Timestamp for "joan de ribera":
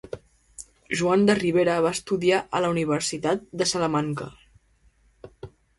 1.01-1.75